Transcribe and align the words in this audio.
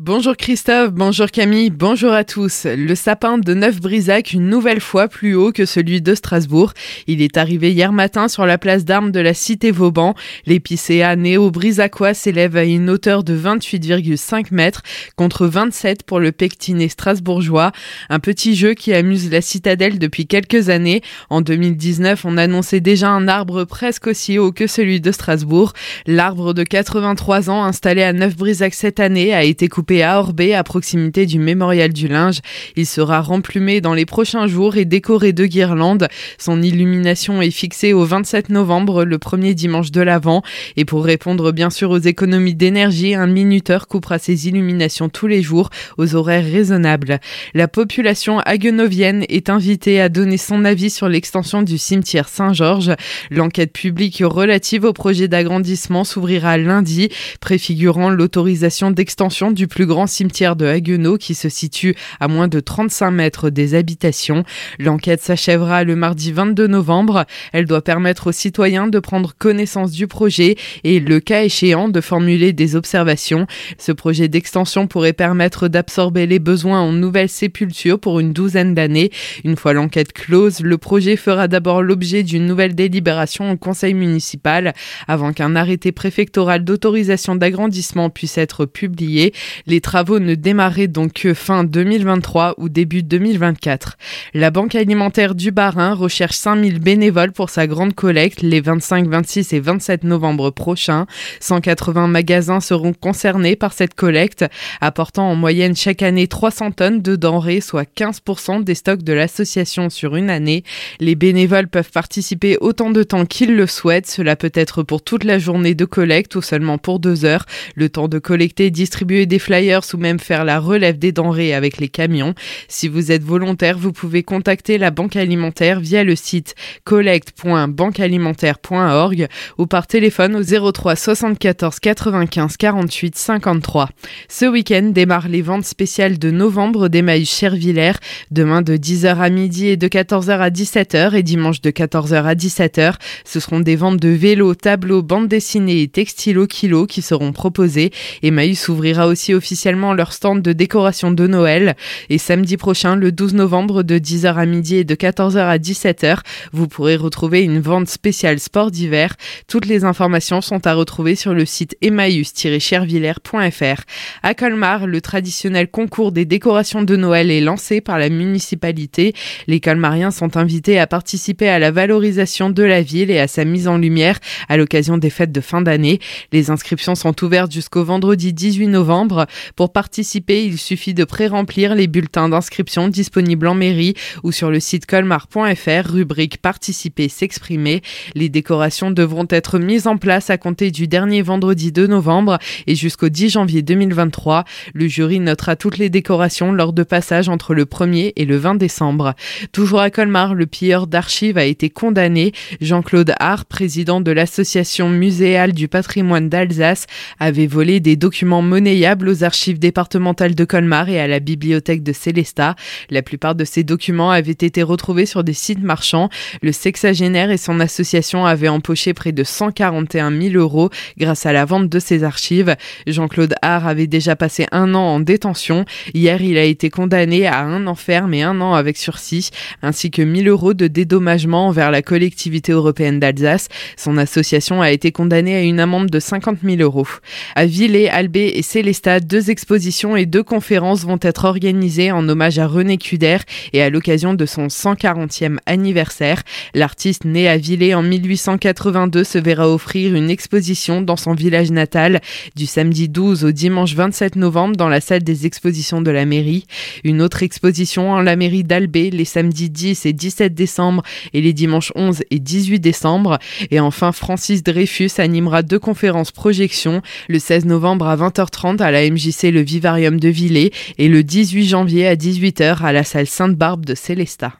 Bonjour 0.00 0.36
Christophe, 0.36 0.92
bonjour 0.92 1.26
Camille, 1.26 1.70
bonjour 1.70 2.12
à 2.12 2.22
tous. 2.22 2.66
Le 2.66 2.94
sapin 2.94 3.36
de 3.36 3.52
Neuf-Brisac 3.52 4.32
une 4.32 4.48
nouvelle 4.48 4.80
fois 4.80 5.08
plus 5.08 5.34
haut 5.34 5.50
que 5.50 5.66
celui 5.66 6.00
de 6.00 6.14
Strasbourg. 6.14 6.72
Il 7.08 7.20
est 7.20 7.36
arrivé 7.36 7.72
hier 7.72 7.90
matin 7.90 8.28
sur 8.28 8.46
la 8.46 8.58
place 8.58 8.84
d'armes 8.84 9.10
de 9.10 9.18
la 9.18 9.34
cité 9.34 9.72
Vauban. 9.72 10.14
L'épicéa 10.46 11.16
néo-brisacois 11.16 12.14
s'élève 12.14 12.56
à 12.56 12.62
une 12.62 12.90
hauteur 12.90 13.24
de 13.24 13.36
28,5 13.36 14.54
mètres 14.54 14.82
contre 15.16 15.48
27 15.48 16.04
pour 16.04 16.20
le 16.20 16.30
pectiné 16.30 16.88
strasbourgeois. 16.88 17.72
Un 18.08 18.20
petit 18.20 18.54
jeu 18.54 18.74
qui 18.74 18.94
amuse 18.94 19.32
la 19.32 19.40
citadelle 19.40 19.98
depuis 19.98 20.28
quelques 20.28 20.68
années. 20.68 21.02
En 21.28 21.40
2019, 21.40 22.24
on 22.24 22.36
annonçait 22.36 22.78
déjà 22.78 23.08
un 23.08 23.26
arbre 23.26 23.64
presque 23.64 24.06
aussi 24.06 24.38
haut 24.38 24.52
que 24.52 24.68
celui 24.68 25.00
de 25.00 25.10
Strasbourg. 25.10 25.72
L'arbre 26.06 26.54
de 26.54 26.62
83 26.62 27.50
ans 27.50 27.64
installé 27.64 28.04
à 28.04 28.12
Neuf-Brisac 28.12 28.74
cette 28.74 29.00
année 29.00 29.34
a 29.34 29.42
été 29.42 29.66
coupé 29.66 29.87
à 29.90 30.18
Orbé, 30.18 30.54
à 30.54 30.62
proximité 30.62 31.26
du 31.26 31.38
mémorial 31.38 31.92
du 31.92 32.08
linge. 32.08 32.40
Il 32.76 32.86
sera 32.86 33.20
remplumé 33.20 33.80
dans 33.80 33.94
les 33.94 34.04
prochains 34.04 34.46
jours 34.46 34.76
et 34.76 34.84
décoré 34.84 35.32
de 35.32 35.46
guirlandes. 35.46 36.08
Son 36.38 36.62
illumination 36.62 37.40
est 37.40 37.50
fixée 37.50 37.92
au 37.92 38.04
27 38.04 38.50
novembre, 38.50 39.04
le 39.04 39.18
premier 39.18 39.54
dimanche 39.54 39.90
de 39.90 40.02
l'Avent. 40.02 40.42
Et 40.76 40.84
pour 40.84 41.04
répondre 41.04 41.52
bien 41.52 41.70
sûr 41.70 41.90
aux 41.90 41.98
économies 41.98 42.54
d'énergie, 42.54 43.14
un 43.14 43.26
minuteur 43.26 43.88
coupera 43.88 44.18
ses 44.18 44.46
illuminations 44.48 45.08
tous 45.08 45.26
les 45.26 45.42
jours 45.42 45.70
aux 45.96 46.14
horaires 46.14 46.44
raisonnables. 46.44 47.20
La 47.54 47.68
population 47.68 48.40
haguenovienne 48.40 49.24
est 49.28 49.48
invitée 49.48 50.00
à 50.00 50.08
donner 50.08 50.36
son 50.36 50.64
avis 50.64 50.90
sur 50.90 51.08
l'extension 51.08 51.62
du 51.62 51.78
cimetière 51.78 52.28
Saint-Georges. 52.28 52.92
L'enquête 53.30 53.72
publique 53.72 54.22
relative 54.24 54.84
au 54.84 54.92
projet 54.92 55.28
d'agrandissement 55.28 56.04
s'ouvrira 56.04 56.58
lundi, 56.58 57.08
préfigurant 57.40 58.10
l'autorisation 58.10 58.90
d'extension 58.90 59.50
du 59.50 59.68
plus 59.78 59.86
grand 59.86 60.08
cimetière 60.08 60.56
de 60.56 60.66
Haguenau 60.66 61.18
qui 61.18 61.36
se 61.36 61.48
situe 61.48 61.94
à 62.18 62.26
moins 62.26 62.48
de 62.48 62.58
35 62.58 63.12
mètres 63.12 63.48
des 63.48 63.76
habitations. 63.76 64.42
L'enquête 64.80 65.22
s'achèvera 65.22 65.84
le 65.84 65.94
mardi 65.94 66.32
22 66.32 66.66
novembre. 66.66 67.26
Elle 67.52 67.66
doit 67.66 67.82
permettre 67.82 68.26
aux 68.26 68.32
citoyens 68.32 68.88
de 68.88 68.98
prendre 68.98 69.34
connaissance 69.38 69.92
du 69.92 70.08
projet 70.08 70.56
et, 70.82 70.98
le 70.98 71.20
cas 71.20 71.44
échéant, 71.44 71.88
de 71.88 72.00
formuler 72.00 72.52
des 72.52 72.74
observations. 72.74 73.46
Ce 73.78 73.92
projet 73.92 74.26
d'extension 74.26 74.88
pourrait 74.88 75.12
permettre 75.12 75.68
d'absorber 75.68 76.26
les 76.26 76.40
besoins 76.40 76.80
en 76.80 76.90
nouvelles 76.90 77.28
sépultures 77.28 78.00
pour 78.00 78.18
une 78.18 78.32
douzaine 78.32 78.74
d'années. 78.74 79.12
Une 79.44 79.54
fois 79.54 79.74
l'enquête 79.74 80.12
close, 80.12 80.58
le 80.58 80.76
projet 80.76 81.14
fera 81.14 81.46
d'abord 81.46 81.84
l'objet 81.84 82.24
d'une 82.24 82.46
nouvelle 82.46 82.74
délibération 82.74 83.52
au 83.52 83.56
conseil 83.56 83.94
municipal 83.94 84.74
avant 85.06 85.32
qu'un 85.32 85.54
arrêté 85.54 85.92
préfectoral 85.92 86.64
d'autorisation 86.64 87.36
d'agrandissement 87.36 88.10
puisse 88.10 88.38
être 88.38 88.66
publié. 88.66 89.32
Les 89.68 89.82
travaux 89.82 90.18
ne 90.18 90.34
démarraient 90.34 90.88
donc 90.88 91.12
que 91.12 91.34
fin 91.34 91.62
2023 91.62 92.54
ou 92.56 92.70
début 92.70 93.02
2024. 93.02 93.98
La 94.32 94.50
Banque 94.50 94.74
alimentaire 94.74 95.34
du 95.34 95.50
Barin 95.50 95.92
recherche 95.92 96.36
5000 96.36 96.78
bénévoles 96.78 97.32
pour 97.32 97.50
sa 97.50 97.66
grande 97.66 97.92
collecte 97.92 98.40
les 98.40 98.62
25, 98.62 99.06
26 99.06 99.52
et 99.52 99.60
27 99.60 100.04
novembre 100.04 100.48
prochains. 100.48 101.04
180 101.40 102.06
magasins 102.06 102.60
seront 102.60 102.94
concernés 102.94 103.56
par 103.56 103.74
cette 103.74 103.92
collecte, 103.92 104.46
apportant 104.80 105.30
en 105.30 105.34
moyenne 105.34 105.76
chaque 105.76 106.00
année 106.00 106.28
300 106.28 106.70
tonnes 106.70 107.02
de 107.02 107.14
denrées, 107.14 107.60
soit 107.60 107.86
15% 107.94 108.64
des 108.64 108.74
stocks 108.74 109.02
de 109.02 109.12
l'association 109.12 109.90
sur 109.90 110.16
une 110.16 110.30
année. 110.30 110.64
Les 110.98 111.14
bénévoles 111.14 111.68
peuvent 111.68 111.92
participer 111.92 112.56
autant 112.62 112.88
de 112.88 113.02
temps 113.02 113.26
qu'ils 113.26 113.54
le 113.54 113.66
souhaitent. 113.66 114.08
Cela 114.08 114.34
peut 114.34 114.52
être 114.54 114.82
pour 114.82 115.02
toute 115.02 115.24
la 115.24 115.38
journée 115.38 115.74
de 115.74 115.84
collecte 115.84 116.36
ou 116.36 116.40
seulement 116.40 116.78
pour 116.78 117.00
deux 117.00 117.26
heures. 117.26 117.44
Le 117.74 117.90
temps 117.90 118.08
de 118.08 118.18
collecter 118.18 118.64
et 118.64 118.70
distribuer 118.70 119.26
des 119.26 119.38
flyers 119.38 119.57
ou 119.92 119.98
même 119.98 120.20
faire 120.20 120.44
la 120.44 120.60
relève 120.60 120.98
des 120.98 121.12
denrées 121.12 121.52
avec 121.52 121.78
les 121.78 121.88
camions. 121.88 122.34
Si 122.68 122.86
vous 122.86 123.10
êtes 123.10 123.24
volontaire, 123.24 123.76
vous 123.76 123.92
pouvez 123.92 124.22
contacter 124.22 124.78
la 124.78 124.92
Banque 124.92 125.16
alimentaire 125.16 125.80
via 125.80 126.04
le 126.04 126.14
site 126.14 126.54
collect.banquealimentaire.org 126.84 129.26
ou 129.58 129.66
par 129.66 129.88
téléphone 129.88 130.36
au 130.36 130.72
03 130.72 130.94
74 130.94 131.80
95 131.80 132.56
48 132.56 133.16
53. 133.16 133.88
Ce 134.28 134.44
week-end 134.44 134.92
démarrent 134.94 135.28
les 135.28 135.42
ventes 135.42 135.64
spéciales 135.64 136.18
de 136.18 136.30
novembre 136.30 136.86
d'Emmaüs 136.88 137.28
Chervillers, 137.28 137.98
demain 138.30 138.62
de 138.62 138.76
10h 138.76 139.16
à 139.16 139.30
midi 139.30 139.66
et 139.66 139.76
de 139.76 139.88
14h 139.88 140.38
à 140.38 140.50
17h 140.50 141.14
et 141.14 141.24
dimanche 141.24 141.60
de 141.60 141.70
14h 141.70 142.24
à 142.24 142.34
17h. 142.34 142.94
Ce 143.24 143.40
seront 143.40 143.60
des 143.60 143.74
ventes 143.74 143.98
de 143.98 144.10
vélos, 144.10 144.54
tableaux, 144.54 145.02
bandes 145.02 145.28
dessinées 145.28 145.82
et 145.82 145.88
textiles 145.88 146.38
au 146.38 146.46
kilo 146.46 146.86
qui 146.86 147.02
seront 147.02 147.32
proposées. 147.32 147.90
Emmaüs 148.22 148.68
ouvrira 148.68 149.08
aussi 149.08 149.34
officiellement 149.34 149.47
officiellement 149.48 149.94
leur 149.94 150.12
stand 150.12 150.42
de 150.42 150.52
décoration 150.52 151.10
de 151.10 151.26
Noël. 151.26 151.74
Et 152.10 152.18
samedi 152.18 152.58
prochain, 152.58 152.96
le 152.96 153.12
12 153.12 153.32
novembre, 153.32 153.82
de 153.82 153.98
10h 153.98 154.34
à 154.34 154.44
midi 154.44 154.76
et 154.76 154.84
de 154.84 154.94
14h 154.94 155.38
à 155.38 155.56
17h, 155.56 156.18
vous 156.52 156.68
pourrez 156.68 156.96
retrouver 156.96 157.40
une 157.40 157.58
vente 157.58 157.88
spéciale 157.88 158.40
sport 158.40 158.70
d'hiver. 158.70 159.14
Toutes 159.46 159.64
les 159.64 159.86
informations 159.86 160.42
sont 160.42 160.66
à 160.66 160.74
retrouver 160.74 161.14
sur 161.14 161.32
le 161.32 161.46
site 161.46 161.78
emmaüs-chervillers.fr. 161.82 163.80
À 164.22 164.34
Colmar, 164.34 164.86
le 164.86 165.00
traditionnel 165.00 165.68
concours 165.70 166.12
des 166.12 166.26
décorations 166.26 166.82
de 166.82 166.96
Noël 166.96 167.30
est 167.30 167.40
lancé 167.40 167.80
par 167.80 167.98
la 167.98 168.10
municipalité. 168.10 169.14
Les 169.46 169.60
colmariens 169.60 170.10
sont 170.10 170.36
invités 170.36 170.78
à 170.78 170.86
participer 170.86 171.48
à 171.48 171.58
la 171.58 171.70
valorisation 171.70 172.50
de 172.50 172.62
la 172.62 172.82
ville 172.82 173.10
et 173.10 173.18
à 173.18 173.28
sa 173.28 173.46
mise 173.46 173.66
en 173.66 173.78
lumière 173.78 174.18
à 174.50 174.58
l'occasion 174.58 174.98
des 174.98 175.08
fêtes 175.08 175.32
de 175.32 175.40
fin 175.40 175.62
d'année. 175.62 176.00
Les 176.32 176.50
inscriptions 176.50 176.94
sont 176.94 177.24
ouvertes 177.24 177.50
jusqu'au 177.50 177.82
vendredi 177.82 178.34
18 178.34 178.66
novembre. 178.66 179.26
Pour 179.56 179.72
participer, 179.72 180.44
il 180.44 180.58
suffit 180.58 180.94
de 180.94 181.04
pré-remplir 181.04 181.74
les 181.74 181.86
bulletins 181.86 182.28
d'inscription 182.28 182.88
disponibles 182.88 183.46
en 183.46 183.54
mairie 183.54 183.94
ou 184.22 184.32
sur 184.32 184.50
le 184.50 184.60
site 184.60 184.86
colmar.fr, 184.86 185.90
rubrique 185.90 186.38
Participer, 186.38 187.08
s'exprimer. 187.08 187.82
Les 188.14 188.28
décorations 188.28 188.90
devront 188.90 189.26
être 189.30 189.58
mises 189.58 189.86
en 189.86 189.96
place 189.96 190.30
à 190.30 190.38
compter 190.38 190.70
du 190.70 190.88
dernier 190.88 191.22
vendredi 191.22 191.72
2 191.72 191.86
novembre 191.86 192.38
et 192.66 192.74
jusqu'au 192.74 193.08
10 193.08 193.30
janvier 193.30 193.62
2023. 193.62 194.44
Le 194.74 194.88
jury 194.88 195.20
notera 195.20 195.56
toutes 195.56 195.78
les 195.78 195.90
décorations 195.90 196.52
lors 196.52 196.72
de 196.72 196.82
passage 196.82 197.28
entre 197.28 197.54
le 197.54 197.64
1er 197.64 198.12
et 198.16 198.24
le 198.24 198.36
20 198.36 198.56
décembre. 198.56 199.14
Toujours 199.52 199.80
à 199.80 199.90
Colmar, 199.90 200.34
le 200.34 200.46
pilleur 200.46 200.86
d'archives 200.86 201.38
a 201.38 201.44
été 201.44 201.70
condamné. 201.70 202.32
Jean-Claude 202.60 203.14
Hart, 203.18 203.46
président 203.48 204.00
de 204.00 204.12
l'association 204.12 204.88
muséale 204.88 205.52
du 205.52 205.68
patrimoine 205.68 206.28
d'Alsace, 206.28 206.86
avait 207.18 207.46
volé 207.46 207.80
des 207.80 207.96
documents 207.96 208.42
monnayables 208.42 209.08
aux 209.08 209.17
archives 209.22 209.58
départementales 209.58 210.34
de 210.34 210.44
Colmar 210.44 210.88
et 210.88 211.00
à 211.00 211.06
la 211.06 211.20
bibliothèque 211.20 211.82
de 211.82 211.92
Célestat. 211.92 212.56
La 212.90 213.02
plupart 213.02 213.34
de 213.34 213.44
ces 213.44 213.64
documents 213.64 214.10
avaient 214.10 214.32
été 214.32 214.62
retrouvés 214.62 215.06
sur 215.06 215.24
des 215.24 215.32
sites 215.32 215.62
marchands. 215.62 216.08
Le 216.42 216.52
sexagénaire 216.52 217.30
et 217.30 217.36
son 217.36 217.60
association 217.60 218.26
avaient 218.26 218.48
empoché 218.48 218.94
près 218.94 219.12
de 219.12 219.24
141 219.24 220.10
000 220.10 220.34
euros 220.34 220.70
grâce 220.96 221.26
à 221.26 221.32
la 221.32 221.44
vente 221.44 221.68
de 221.68 221.78
ces 221.78 222.04
archives. 222.04 222.56
Jean-Claude 222.86 223.34
Hart 223.42 223.66
avait 223.66 223.86
déjà 223.86 224.16
passé 224.16 224.46
un 224.52 224.74
an 224.74 224.82
en 224.82 225.00
détention. 225.00 225.64
Hier, 225.94 226.20
il 226.22 226.38
a 226.38 226.44
été 226.44 226.70
condamné 226.70 227.26
à 227.26 227.40
un 227.40 227.66
an 227.66 227.74
ferme 227.74 228.14
et 228.14 228.22
un 228.22 228.40
an 228.40 228.54
avec 228.54 228.76
sursis, 228.76 229.30
ainsi 229.62 229.90
que 229.90 230.02
1000 230.02 230.28
euros 230.28 230.54
de 230.54 230.66
dédommagement 230.66 231.48
envers 231.48 231.70
la 231.70 231.82
collectivité 231.82 232.52
européenne 232.52 233.00
d'Alsace. 233.00 233.48
Son 233.76 233.98
association 233.98 234.62
a 234.62 234.70
été 234.70 234.92
condamnée 234.92 235.36
à 235.36 235.42
une 235.42 235.60
amende 235.60 235.88
de 235.90 236.00
50 236.00 236.38
000 236.42 236.62
euros. 236.62 236.86
À 237.34 237.46
Villers, 237.46 237.88
Albé 237.88 238.32
et 238.34 238.42
Célestat, 238.42 239.00
deux 239.08 239.30
expositions 239.30 239.96
et 239.96 240.04
deux 240.04 240.22
conférences 240.22 240.84
vont 240.84 240.98
être 241.00 241.24
organisées 241.24 241.90
en 241.90 242.06
hommage 242.08 242.38
à 242.38 242.46
René 242.46 242.76
Cuder 242.76 243.16
et 243.54 243.62
à 243.62 243.70
l'occasion 243.70 244.12
de 244.12 244.26
son 244.26 244.48
140e 244.48 245.38
anniversaire. 245.46 246.22
L'artiste 246.54 247.06
né 247.06 247.26
à 247.26 247.38
Villers 247.38 247.74
en 247.74 247.82
1882 247.82 249.04
se 249.04 249.18
verra 249.18 249.48
offrir 249.48 249.94
une 249.94 250.10
exposition 250.10 250.82
dans 250.82 250.96
son 250.96 251.14
village 251.14 251.50
natal 251.50 252.00
du 252.36 252.44
samedi 252.44 252.90
12 252.90 253.24
au 253.24 253.32
dimanche 253.32 253.74
27 253.74 254.16
novembre 254.16 254.56
dans 254.56 254.68
la 254.68 254.82
salle 254.82 255.02
des 255.02 255.24
expositions 255.24 255.80
de 255.80 255.90
la 255.90 256.04
mairie. 256.04 256.46
Une 256.84 257.00
autre 257.00 257.22
exposition 257.22 257.92
en 257.92 258.02
la 258.02 258.14
mairie 258.14 258.44
d'Albé 258.44 258.90
les 258.90 259.06
samedis 259.06 259.48
10 259.48 259.86
et 259.86 259.94
17 259.94 260.34
décembre 260.34 260.82
et 261.14 261.22
les 261.22 261.32
dimanches 261.32 261.72
11 261.74 262.02
et 262.10 262.18
18 262.18 262.60
décembre. 262.60 263.18
Et 263.50 263.58
enfin, 263.58 263.92
Francis 263.92 264.42
Dreyfus 264.42 264.90
animera 264.98 265.42
deux 265.42 265.58
conférences 265.58 266.12
projections 266.12 266.82
le 267.08 267.18
16 267.18 267.46
novembre 267.46 267.86
à 267.86 267.96
20h30 267.96 268.60
à 268.60 268.70
la 268.70 268.82
MJ 268.90 268.97
le 268.98 269.40
Vivarium 269.40 270.00
de 270.00 270.08
Villers 270.08 270.52
et 270.76 270.88
le 270.88 271.02
18 271.02 271.46
janvier 271.46 271.86
à 271.86 271.94
18h 271.94 272.62
à 272.62 272.72
la 272.72 272.84
salle 272.84 273.06
Sainte-Barbe 273.06 273.64
de 273.64 273.74
Célestat. 273.74 274.34